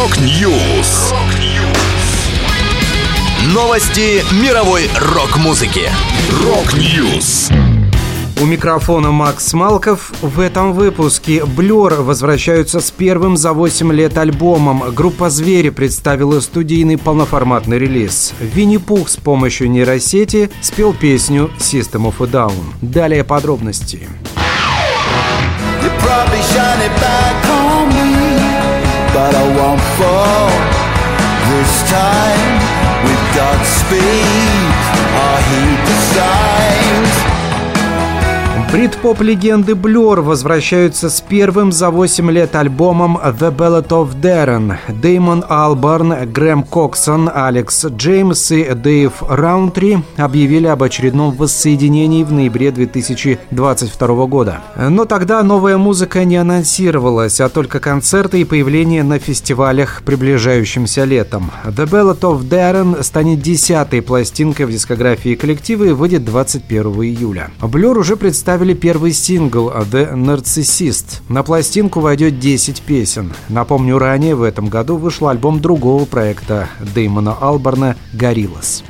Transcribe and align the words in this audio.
Rock 0.00 0.50
News. 0.50 1.12
Новости 3.52 4.24
мировой 4.42 4.88
рок-музыки. 4.98 5.90
Rock 6.42 6.90
News. 6.90 7.50
У 8.40 8.46
микрофона 8.46 9.10
Макс 9.10 9.52
Малков. 9.52 10.12
В 10.22 10.40
этом 10.40 10.72
выпуске 10.72 11.40
Blur 11.40 12.02
возвращаются 12.02 12.80
с 12.80 12.90
первым 12.90 13.36
за 13.36 13.52
8 13.52 13.92
лет 13.92 14.16
альбомом. 14.16 14.84
Группа 14.94 15.28
«Звери» 15.28 15.68
представила 15.68 16.40
студийный 16.40 16.96
полноформатный 16.96 17.78
релиз. 17.78 18.32
Винни-Пух 18.40 19.10
с 19.10 19.18
помощью 19.18 19.70
нейросети 19.70 20.50
спел 20.62 20.94
песню 20.94 21.50
«System 21.58 22.10
of 22.10 22.14
a 22.20 22.26
Down». 22.26 22.54
Далее 22.80 23.22
подробности. 23.22 24.08
This 31.50 31.82
time 31.90 33.04
we've 33.04 33.34
got 33.34 33.64
speed. 33.66 34.29
Брит-поп-легенды 38.72 39.72
Blur 39.72 40.20
возвращаются 40.20 41.10
с 41.10 41.20
первым 41.20 41.72
за 41.72 41.90
8 41.90 42.30
лет 42.30 42.54
альбомом 42.54 43.16
The 43.16 43.52
Ballad 43.52 43.88
of 43.88 44.20
Darren. 44.20 44.76
Дэймон 44.88 45.44
Албарн, 45.48 46.30
Грэм 46.30 46.62
Коксон, 46.62 47.28
Алекс 47.34 47.84
Джеймс 47.84 48.52
и 48.52 48.62
Дэйв 48.72 49.24
Раунтри 49.28 50.04
объявили 50.16 50.68
об 50.68 50.84
очередном 50.84 51.32
воссоединении 51.32 52.22
в 52.22 52.30
ноябре 52.30 52.70
2022 52.70 54.26
года. 54.26 54.60
Но 54.76 55.04
тогда 55.04 55.42
новая 55.42 55.76
музыка 55.76 56.24
не 56.24 56.36
анонсировалась, 56.36 57.40
а 57.40 57.48
только 57.48 57.80
концерты 57.80 58.40
и 58.40 58.44
появление 58.44 59.02
на 59.02 59.18
фестивалях 59.18 60.02
приближающимся 60.04 61.02
летом. 61.02 61.50
The 61.64 61.90
Ballad 61.90 62.20
of 62.20 62.48
Darren 62.48 63.02
станет 63.02 63.42
десятой 63.42 64.00
пластинкой 64.00 64.66
в 64.66 64.70
дискографии 64.70 65.34
коллектива 65.34 65.84
и 65.84 65.90
выйдет 65.90 66.24
21 66.24 66.84
июля. 67.02 67.50
Blur 67.60 67.98
уже 67.98 68.16
представил 68.16 68.59
представили 68.60 68.74
первый 68.74 69.12
сингл 69.12 69.70
«The 69.70 70.12
Narcissist». 70.12 71.22
На 71.30 71.42
пластинку 71.42 72.00
войдет 72.00 72.38
10 72.38 72.82
песен. 72.82 73.32
Напомню, 73.48 73.96
ранее 73.96 74.34
в 74.34 74.42
этом 74.42 74.68
году 74.68 74.96
вышел 74.96 75.28
альбом 75.28 75.62
другого 75.62 76.04
проекта 76.04 76.68
Дэймона 76.94 77.32
Алборна 77.32 77.96
«Гориллас». 78.12 78.84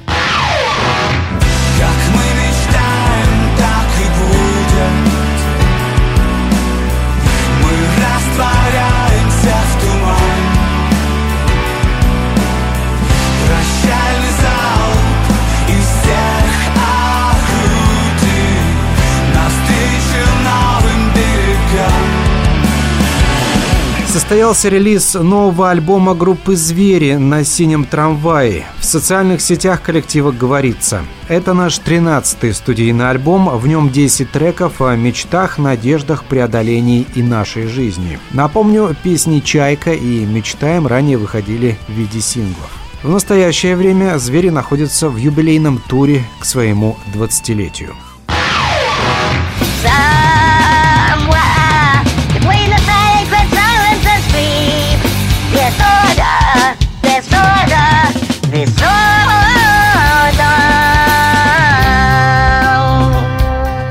Состоялся 24.11 24.69
релиз 24.69 25.15
нового 25.15 25.71
альбома 25.71 26.17
группы 26.17 26.57
«Звери» 26.57 27.15
на 27.15 27.45
синем 27.45 27.85
трамвае. 27.85 28.67
В 28.81 28.85
социальных 28.85 29.41
сетях 29.41 29.83
коллектива 29.83 30.33
говорится. 30.33 31.03
Это 31.29 31.55
наш 31.55 31.79
13-й 31.79 32.53
студийный 32.53 33.09
альбом, 33.09 33.57
в 33.57 33.69
нем 33.69 33.89
10 33.89 34.33
треков 34.33 34.83
о 34.83 34.97
мечтах, 34.97 35.59
надеждах, 35.59 36.25
преодолении 36.25 37.07
и 37.15 37.23
нашей 37.23 37.69
жизни. 37.69 38.19
Напомню, 38.33 38.97
песни 39.01 39.39
«Чайка» 39.39 39.93
и 39.93 40.27
«Мечтаем» 40.27 40.89
ранее 40.89 41.17
выходили 41.17 41.79
в 41.87 41.93
виде 41.93 42.21
синглов. 42.21 42.73
В 43.05 43.09
настоящее 43.09 43.77
время 43.77 44.19
«Звери» 44.19 44.49
находятся 44.49 45.09
в 45.09 45.19
юбилейном 45.19 45.81
туре 45.89 46.25
к 46.41 46.45
своему 46.45 46.97
20-летию. 47.15 47.95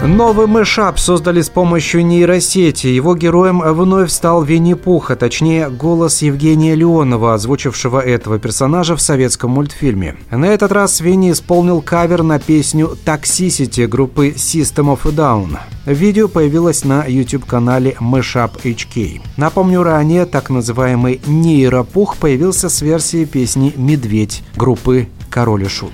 Новый 0.09 0.47
мышап 0.47 0.97
создали 0.97 1.39
с 1.39 1.49
помощью 1.49 2.03
нейросети. 2.03 2.87
Его 2.87 3.15
героем 3.15 3.61
вновь 3.61 4.09
стал 4.09 4.41
Винни-Пух, 4.41 5.11
а 5.11 5.15
точнее 5.15 5.69
голос 5.69 6.23
Евгения 6.23 6.73
Леонова, 6.73 7.35
озвучившего 7.35 7.99
этого 7.99 8.39
персонажа 8.39 8.95
в 8.95 9.01
советском 9.01 9.51
мультфильме. 9.51 10.15
На 10.31 10.45
этот 10.45 10.71
раз 10.71 10.99
Винни 10.99 11.31
исполнил 11.31 11.83
кавер 11.83 12.23
на 12.23 12.39
песню 12.39 12.97
«Toxicity» 13.05 13.85
группы 13.85 14.29
System 14.29 14.97
of 14.97 15.01
a 15.07 15.11
Down. 15.11 15.59
Видео 15.85 16.27
появилось 16.27 16.83
на 16.83 17.05
YouTube-канале 17.05 17.95
Mashup 17.99 18.63
HK. 18.63 19.21
Напомню, 19.37 19.83
ранее 19.83 20.25
так 20.25 20.49
называемый 20.49 21.21
нейропух 21.27 22.17
появился 22.17 22.69
с 22.69 22.81
версией 22.81 23.27
песни 23.27 23.73
«Медведь» 23.77 24.41
группы 24.55 25.07
Король 25.29 25.65
и 25.65 25.67
Шут. 25.67 25.93